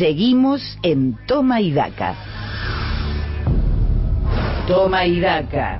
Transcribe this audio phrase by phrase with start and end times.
[0.00, 2.14] Seguimos en Toma y Daca.
[4.66, 5.78] Toma y Daca.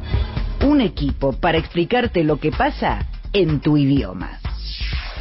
[0.62, 4.38] Un equipo para explicarte lo que pasa en tu idioma.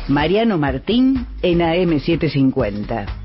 [0.10, 3.19] Mariano Martín en AM750.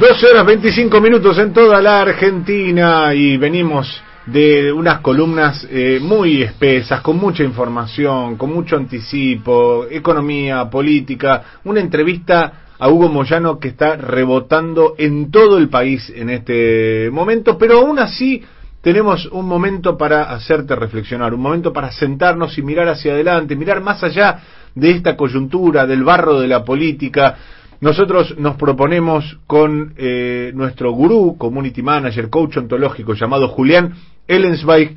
[0.00, 6.40] 12 horas 25 minutos en toda la Argentina y venimos de unas columnas eh, muy
[6.40, 13.68] espesas, con mucha información, con mucho anticipo, economía, política, una entrevista a Hugo Moyano que
[13.68, 18.42] está rebotando en todo el país en este momento, pero aún así
[18.80, 23.82] tenemos un momento para hacerte reflexionar, un momento para sentarnos y mirar hacia adelante, mirar
[23.82, 24.40] más allá
[24.74, 27.36] de esta coyuntura, del barro de la política,
[27.80, 33.94] nosotros nos proponemos con eh, nuestro gurú, community manager, coach ontológico llamado Julián
[34.28, 34.96] Ellensweig,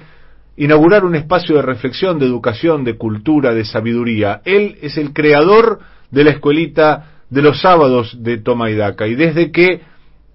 [0.58, 4.42] inaugurar un espacio de reflexión, de educación, de cultura, de sabiduría.
[4.44, 5.80] Él es el creador
[6.12, 9.08] de la escuelita de los sábados de Toma y Daca.
[9.08, 9.82] Y desde que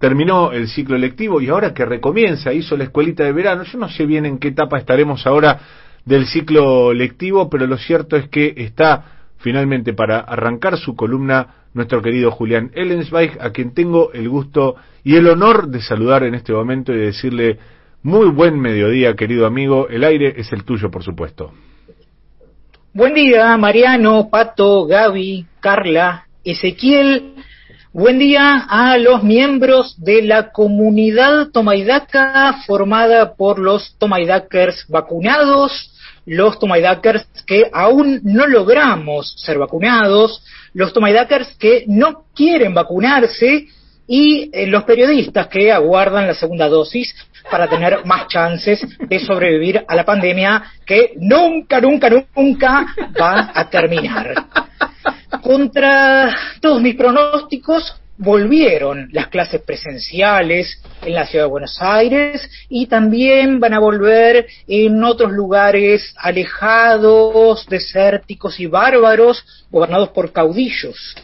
[0.00, 3.88] terminó el ciclo lectivo y ahora que recomienza, hizo la escuelita de verano, yo no
[3.88, 5.60] sé bien en qué etapa estaremos ahora
[6.04, 12.02] del ciclo lectivo, pero lo cierto es que está finalmente para arrancar su columna nuestro
[12.02, 16.52] querido Julián Ellensweig, a quien tengo el gusto y el honor de saludar en este
[16.52, 17.58] momento y de decirle
[18.02, 19.88] muy buen mediodía, querido amigo.
[19.88, 21.52] El aire es el tuyo, por supuesto.
[22.92, 27.34] Buen día, Mariano, Pato, Gaby, Carla, Ezequiel.
[27.92, 35.97] Buen día a los miembros de la comunidad Tomaidaca formada por los Tomaidakers vacunados,
[36.28, 40.42] los Tomaidakers que aún no logramos ser vacunados,
[40.74, 43.66] los Tomaidakers que no quieren vacunarse
[44.06, 47.14] y eh, los periodistas que aguardan la segunda dosis
[47.50, 52.86] para tener más chances de sobrevivir a la pandemia que nunca, nunca, nunca
[53.20, 54.34] va a terminar.
[55.42, 62.86] Contra todos mis pronósticos, volvieron las clases presenciales en la ciudad de Buenos Aires y
[62.86, 71.14] también van a volver en otros lugares alejados, desérticos y bárbaros, gobernados por caudillos.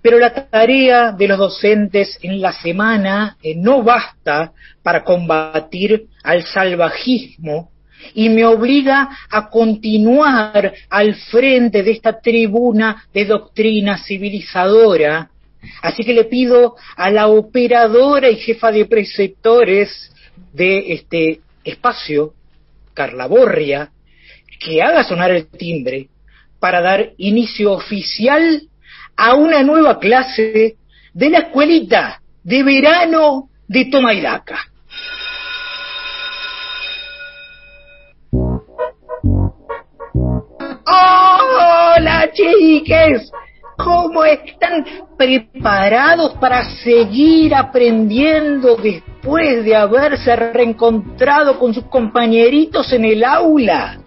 [0.00, 6.44] Pero la tarea de los docentes en la semana eh, no basta para combatir al
[6.44, 7.70] salvajismo
[8.14, 15.30] y me obliga a continuar al frente de esta tribuna de doctrina civilizadora
[15.82, 20.12] Así que le pido a la operadora y jefa de preceptores
[20.52, 22.34] de este espacio,
[22.94, 23.90] Carla Borria,
[24.60, 26.08] que haga sonar el timbre
[26.58, 28.62] para dar inicio oficial
[29.16, 30.76] a una nueva clase
[31.12, 34.58] de la escuelita de verano de Tomaidaca.
[40.86, 43.30] ¡Hola, chiques!
[43.98, 44.84] Cómo están
[45.16, 53.98] preparados para seguir aprendiendo después de haberse reencontrado con sus compañeritos en el aula.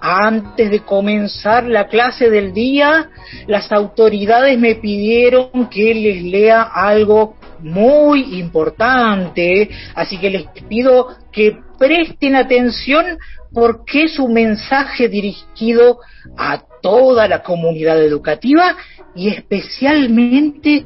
[0.00, 3.10] Antes de comenzar la clase del día,
[3.46, 11.58] las autoridades me pidieron que les lea algo muy importante, así que les pido que
[11.78, 13.18] presten atención
[13.52, 16.00] porque es un mensaje dirigido
[16.36, 18.76] a toda la comunidad educativa
[19.14, 20.84] y especialmente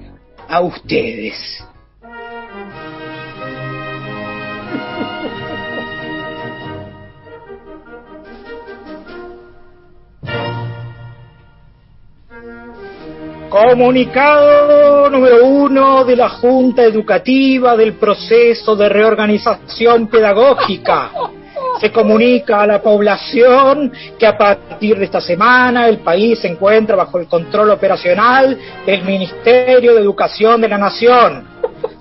[0.48, 1.64] a ustedes.
[13.52, 21.10] Comunicado número uno de la Junta Educativa del proceso de reorganización pedagógica
[21.82, 26.94] se comunica a la población que a partir de esta semana el país se encuentra
[26.94, 28.56] bajo el control operacional
[28.86, 31.44] del Ministerio de Educación de la Nación.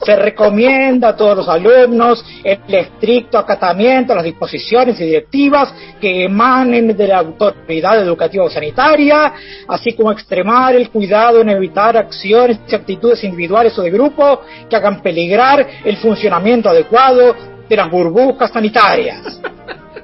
[0.06, 6.25] Se recomienda a todos los alumnos el estricto acatamiento a las disposiciones y directivas que
[6.25, 9.34] emanen de la autoridad educativa o sanitaria,
[9.68, 14.75] así como extremar el cuidado en evitar acciones y actitudes individuales o de grupo que
[14.75, 17.36] hagan peligrar el funcionamiento adecuado
[17.68, 19.42] de las burbujas sanitarias.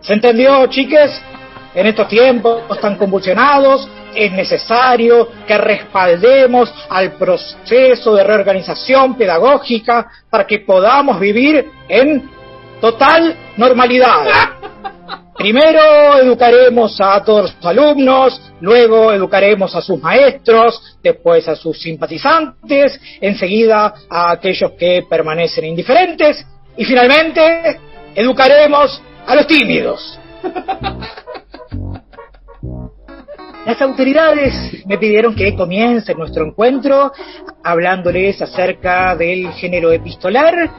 [0.08, 1.22] ¿Se entendió, chiques?
[1.76, 10.48] En estos tiempos tan convulsionados es necesario que respaldemos al proceso de reorganización pedagógica para
[10.48, 12.30] que podamos vivir en
[12.80, 14.54] total normalidad.
[15.36, 22.98] Primero educaremos a todos los alumnos, luego educaremos a sus maestros, después a sus simpatizantes,
[23.20, 26.46] enseguida a aquellos que permanecen indiferentes
[26.78, 27.78] y finalmente
[28.16, 30.20] educaremos a los tímidos.
[33.66, 37.12] Las autoridades me pidieron que comience nuestro encuentro
[37.64, 40.72] hablándoles acerca del género epistolar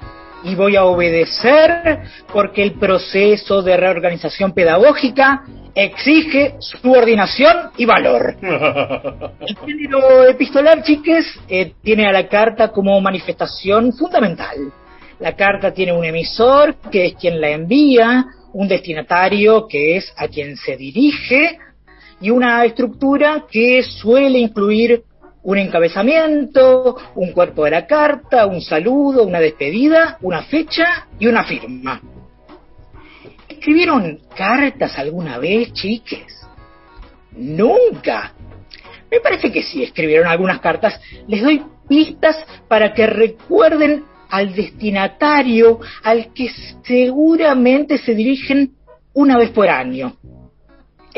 [0.43, 2.01] y voy a obedecer
[2.33, 5.43] porque el proceso de reorganización pedagógica
[5.75, 8.37] exige subordinación y valor.
[8.41, 14.57] El género epistolar, chiques, eh, tiene a la carta como manifestación fundamental.
[15.21, 20.29] La carta tiene un emisor, que es quien la envía, un destinatario, que es a
[20.29, 21.59] quien se dirige,
[22.21, 25.05] y una estructura que suele incluir
[25.43, 31.45] un encabezamiento, un cuerpo de la carta, un saludo, una despedida, una fecha y una
[31.45, 32.01] firma.
[33.49, 36.47] ¿Escribieron cartas alguna vez, chiques?
[37.33, 38.35] Nunca.
[39.11, 41.01] Me parece que sí escribieron algunas cartas.
[41.27, 42.37] Les doy pistas
[42.69, 46.51] para que recuerden al destinatario al que
[46.85, 48.73] seguramente se dirigen
[49.15, 50.17] una vez por año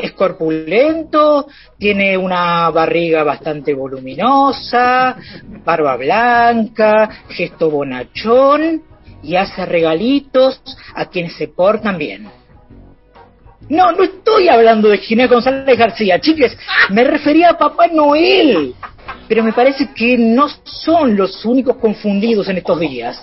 [0.01, 1.47] es corpulento,
[1.77, 5.15] tiene una barriga bastante voluminosa,
[5.63, 8.81] barba blanca, gesto bonachón
[9.23, 10.61] y hace regalitos
[10.95, 12.29] a quienes se portan bien.
[13.69, 16.57] No, no estoy hablando de Ginés González García, chiques,
[16.89, 18.75] me refería a Papá Noel.
[19.31, 23.17] Pero me parece que no son los únicos confundidos en estos días.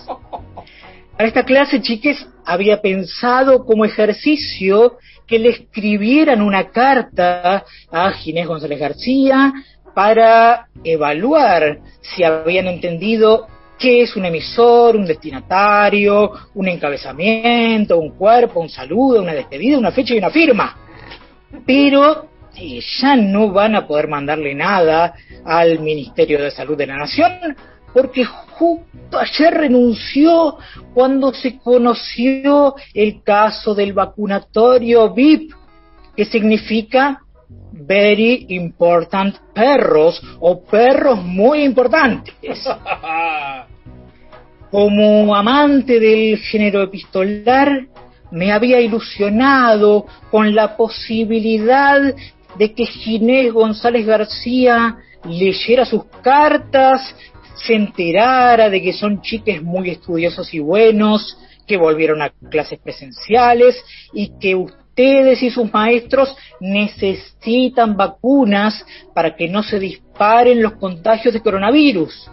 [1.15, 4.97] Para esta clase, chiques, había pensado como ejercicio
[5.27, 7.63] que le escribieran una carta
[7.93, 9.53] a Ginés González García
[9.95, 13.47] para evaluar si habían entendido
[13.79, 19.93] qué es un emisor, un destinatario, un encabezamiento, un cuerpo, un saludo, una despedida, una
[19.93, 20.75] fecha y una firma.
[21.67, 25.15] Pero eh, ya no van a poder mandarle nada
[25.45, 27.57] al Ministerio de Salud de la Nación
[27.93, 30.59] porque justo ayer renunció
[30.95, 35.53] cuando se conoció el caso del vacunatorio VIP,
[36.15, 37.21] que significa
[37.73, 42.35] Very Important Perros o perros muy importantes.
[44.71, 47.87] Como amante del género epistolar,
[48.31, 52.15] me había ilusionado con la posibilidad
[52.59, 57.15] de que Ginés González García leyera sus cartas
[57.67, 63.77] se enterara de que son chiques muy estudiosos y buenos, que volvieron a clases presenciales
[64.13, 68.85] y que ustedes y sus maestros necesitan vacunas
[69.15, 72.31] para que no se disparen los contagios de coronavirus.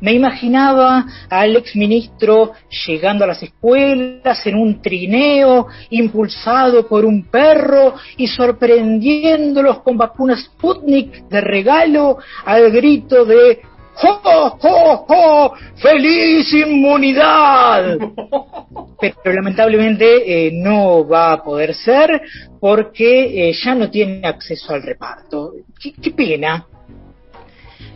[0.00, 2.52] Me imaginaba al exministro
[2.86, 10.44] llegando a las escuelas en un trineo, impulsado por un perro y sorprendiéndolos con vacunas
[10.44, 13.60] Sputnik de regalo al grito de
[14.00, 15.52] ¡Jo, jo, jo!
[15.76, 17.98] ¡Feliz inmunidad!
[19.00, 22.22] Pero lamentablemente eh, no va a poder ser
[22.58, 25.52] porque eh, ya no tiene acceso al reparto.
[25.78, 26.66] ¿Qué, pena.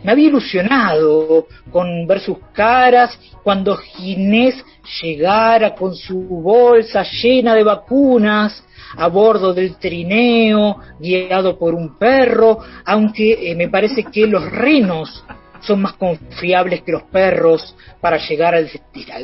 [0.05, 4.63] Me había ilusionado con ver sus caras cuando Ginés
[5.01, 8.63] llegara con su bolsa llena de vacunas
[8.97, 15.23] a bordo del trineo, guiado por un perro, aunque eh, me parece que los renos
[15.61, 18.69] son más confiables que los perros para llegar al,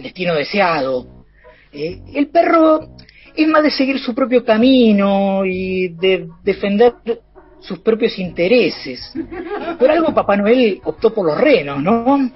[0.02, 1.06] destino deseado.
[1.72, 2.96] Eh, el perro
[3.36, 6.96] es más de seguir su propio camino y de defender
[7.62, 9.14] sus propios intereses.
[9.80, 12.32] Por algo Papá Noel optó por los renos, ¿no?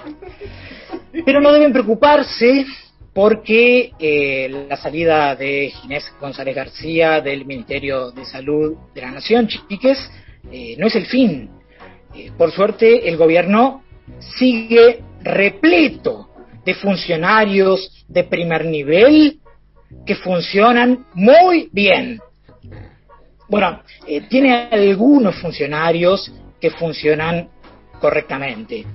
[1.25, 2.65] Pero no deben preocuparse
[3.13, 9.48] porque eh, la salida de Ginés González García del Ministerio de Salud de la Nación,
[9.48, 10.10] chiques,
[10.51, 11.50] eh, no es el fin.
[12.38, 13.84] por suerte, el gobierno
[14.38, 16.29] sigue repleto
[16.65, 19.39] de funcionarios de primer nivel
[20.05, 22.20] que funcionan muy bien.
[23.47, 27.49] Bueno, eh, tiene algunos funcionarios que funcionan
[27.99, 28.85] correctamente.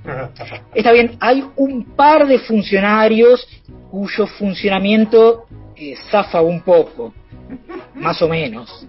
[0.75, 3.47] Está bien, hay un par de funcionarios
[3.91, 7.15] cuyo funcionamiento eh, zafa un poco,
[7.95, 8.87] más o menos.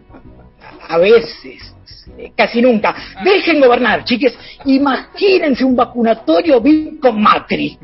[0.87, 1.75] A veces,
[2.17, 2.95] eh, casi nunca.
[3.23, 4.37] Dejen gobernar, chiques.
[4.65, 7.77] Imagínense un vacunatorio bien con Macri.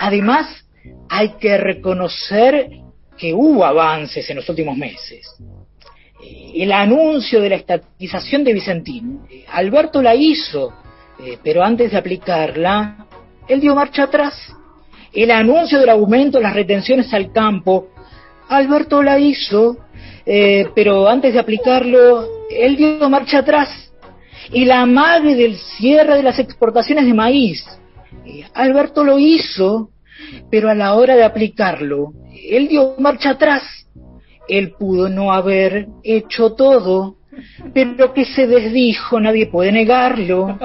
[0.00, 0.64] Además,
[1.08, 2.68] hay que reconocer
[3.16, 5.26] que hubo avances en los últimos meses.
[6.24, 10.72] Eh, el anuncio de la estatización de Vicentín, eh, Alberto la hizo,
[11.42, 13.06] pero antes de aplicarla,
[13.48, 14.34] él dio marcha atrás.
[15.12, 17.88] El anuncio del aumento de las retenciones al campo,
[18.48, 19.76] Alberto la hizo,
[20.26, 23.92] eh, pero antes de aplicarlo, él dio marcha atrás.
[24.52, 27.64] Y la madre del cierre de las exportaciones de maíz.
[28.26, 29.90] Eh, Alberto lo hizo,
[30.50, 32.12] pero a la hora de aplicarlo,
[32.50, 33.62] él dio marcha atrás.
[34.48, 37.16] Él pudo no haber hecho todo,
[37.72, 40.58] pero que se desdijo, nadie puede negarlo.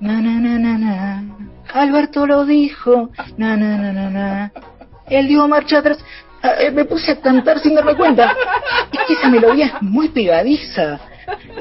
[0.00, 1.24] Na, na, na, na, na.
[1.72, 3.10] Alberto lo dijo.
[3.36, 4.52] Na, na, na, na, na.
[5.08, 5.98] Él dio marcha atrás.
[6.42, 8.36] Ah, eh, me puse a cantar sin darme cuenta.
[8.92, 11.00] Es que esa melodía es muy pegadiza.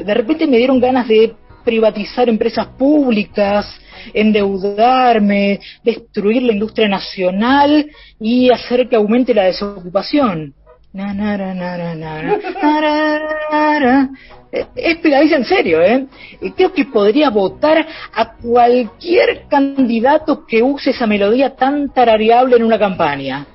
[0.03, 3.65] De repente me dieron ganas de privatizar empresas públicas,
[4.13, 7.89] endeudarme, destruir la industria nacional
[8.19, 10.53] y hacer que aumente la desocupación.
[14.75, 16.05] Es pegadiza en serio, ¿eh?
[16.55, 22.77] Creo que podría votar a cualquier candidato que use esa melodía tan tarareable en una
[22.77, 23.47] campaña.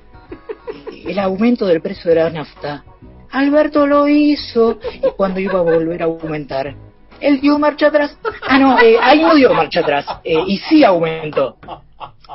[1.07, 2.85] El aumento del precio de la nafta.
[3.31, 6.75] Alberto lo hizo y cuando iba a volver a aumentar.
[7.21, 8.19] Él dio marcha atrás.
[8.49, 10.07] Ah, no, eh, ahí no dio marcha atrás.
[10.25, 11.57] Eh, y sí aumentó.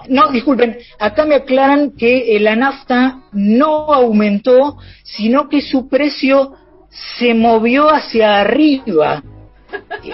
[0.09, 6.53] No, disculpen, acá me aclaran que eh, la nafta no aumentó, sino que su precio
[7.17, 9.23] se movió hacia arriba.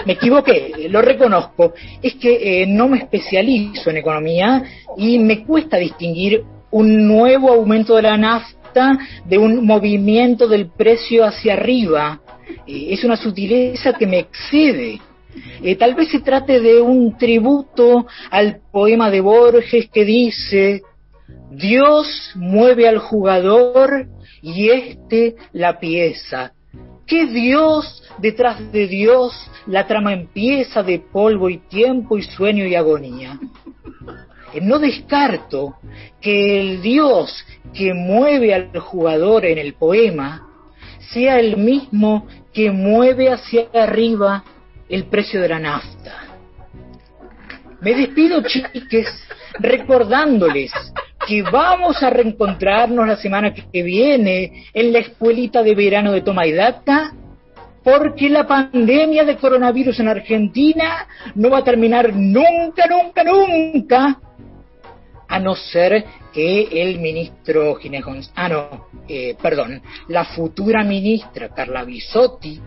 [0.06, 1.74] Me equivoqué, lo reconozco.
[2.02, 4.64] Es que eh, no me especializo en economía
[4.98, 11.26] y me cuesta distinguir un nuevo aumento de la nafta de un movimiento del precio
[11.26, 12.22] hacia arriba.
[12.68, 15.02] Eh, es una sutileza que me excede.
[15.62, 20.82] Eh, tal vez se trate de un tributo al poema de Borges que dice,
[21.52, 24.08] Dios mueve al jugador
[24.42, 26.54] y éste la pieza.
[27.06, 29.34] ¿Qué Dios detrás de Dios
[29.66, 33.40] la trama empieza de polvo y tiempo y sueño y agonía?
[34.54, 35.76] Eh, no descarto
[36.22, 40.48] que el Dios que mueve al jugador en el poema
[41.14, 44.44] sea el mismo que mueve hacia arriba
[44.90, 46.26] el precio de la nafta.
[47.82, 49.08] Me despido, chiques,
[49.60, 50.72] recordándoles
[51.28, 56.46] que vamos a reencontrarnos la semana que viene en la escuelita de verano de Toma
[56.46, 57.14] y Data,
[57.84, 64.20] porque la pandemia de coronavirus en Argentina no va a terminar nunca, nunca, nunca,
[65.28, 66.04] a no ser
[66.34, 68.04] que el ministro Ginés
[68.36, 72.60] ah no, eh, perdón, la futura ministra Carla Bisotti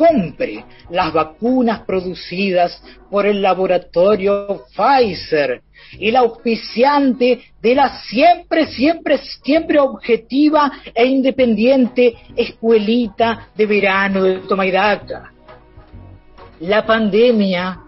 [0.00, 5.60] compre las vacunas producidas por el laboratorio Pfizer,
[5.98, 15.32] el auspiciante de la siempre, siempre, siempre objetiva e independiente escuelita de verano de Tomaidaca.
[16.60, 17.78] La pandemia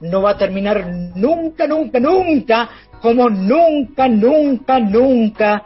[0.00, 0.84] no va a terminar
[1.14, 5.64] nunca, nunca, nunca, como nunca, nunca, nunca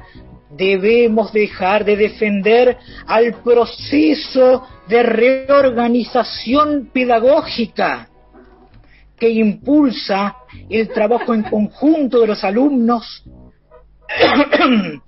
[0.51, 8.09] debemos dejar de defender al proceso de reorganización pedagógica
[9.19, 10.37] que impulsa
[10.69, 13.25] el trabajo en conjunto de los alumnos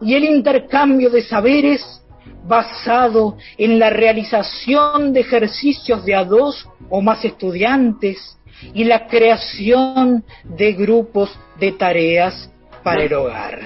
[0.00, 2.02] y el intercambio de saberes
[2.46, 8.38] basado en la realización de ejercicios de a dos o más estudiantes
[8.74, 12.50] y la creación de grupos de tareas
[12.82, 13.60] para el hogar.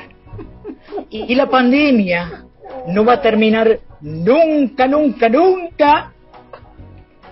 [1.11, 2.45] Y la pandemia
[2.89, 6.13] no va a terminar nunca, nunca, nunca,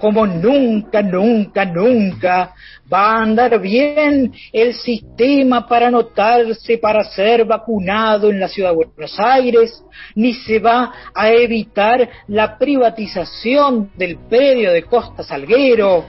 [0.00, 2.54] como nunca, nunca, nunca
[2.92, 8.76] va a andar bien el sistema para anotarse para ser vacunado en la ciudad de
[8.76, 9.84] Buenos Aires,
[10.14, 16.04] ni se va a evitar la privatización del predio de Costa Salguero,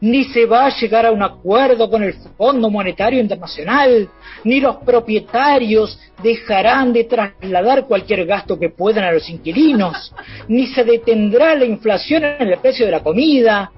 [0.00, 4.08] ni se va a llegar a un acuerdo con el Fondo Monetario Internacional,
[4.44, 10.14] ni los propietarios dejarán de trasladar cualquier gasto que puedan a los inquilinos,
[10.48, 13.70] ni se detendrá la inflación en el precio de la comida,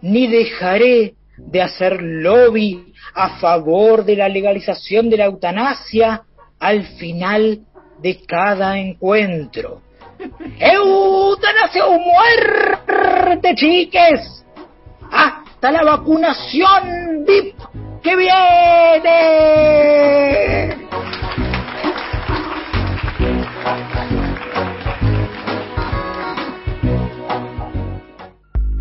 [0.00, 6.22] ni dejaré de hacer lobby a favor de la legalización de la eutanasia
[6.58, 7.60] al final
[8.00, 9.82] de cada encuentro.
[10.58, 14.41] ¡Eutanasia o muerte, chiques!
[15.12, 17.54] Hasta la vacunación VIP
[18.02, 18.32] que viene.